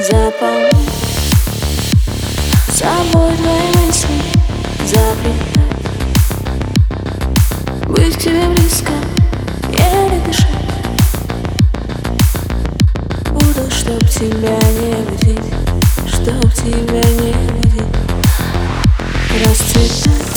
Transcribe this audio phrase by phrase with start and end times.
[0.00, 0.74] Заполнять
[2.68, 4.22] собой твои мысли
[4.84, 5.70] Запретать
[7.86, 8.90] Быть тебе близко
[9.70, 10.48] Еле дышать
[13.30, 15.54] Буду, чтоб тебя не будить
[16.08, 17.94] Чтоб тебя не будить
[19.46, 20.33] Расцветать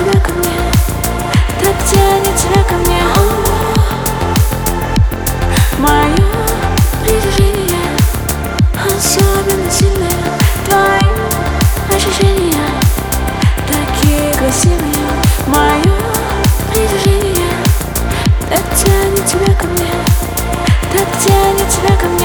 [0.00, 0.56] тебя ко мне,
[1.62, 3.02] так тянет тебя ко мне.
[5.78, 6.26] Мое
[7.04, 7.76] притяжение
[8.78, 10.08] особенно сильное.
[10.66, 12.54] Твои ощущения
[13.68, 15.04] такие красивые.
[15.46, 15.94] Мое
[16.72, 17.50] притяжение
[18.48, 19.92] так тянет тебя ко мне,
[20.94, 22.19] так тянет тебя ко мне.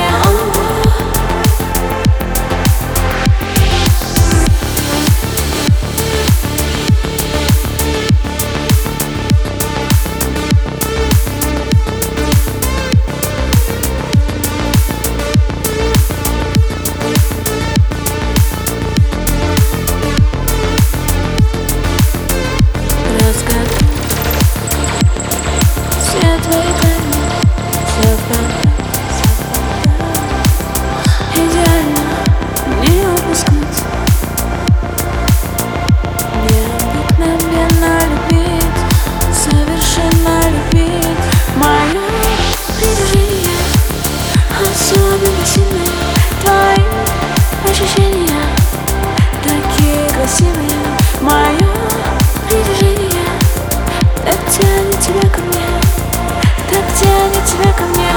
[57.46, 58.12] тебя ко мне.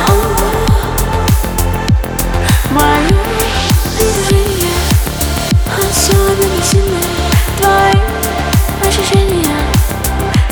[2.70, 3.18] Мое
[3.98, 4.72] движение
[5.76, 7.02] особенно сильное.
[7.60, 9.56] Твои ощущения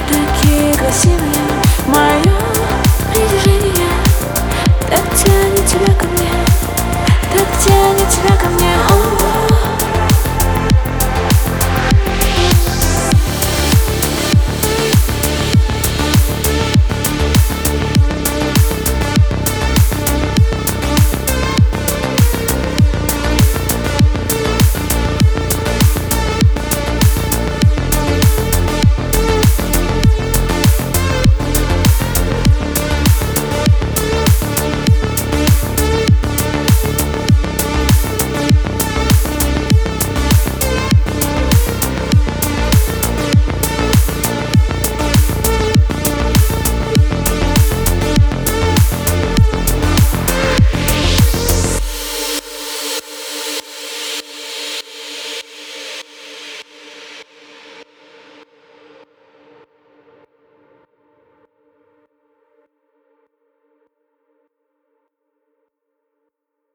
[0.08, 1.46] такие красивые.
[1.86, 2.36] Мое
[3.12, 3.88] притяжение
[4.90, 6.30] так тянет тебя ко мне
[7.32, 8.95] Так тянет тебя ко мне.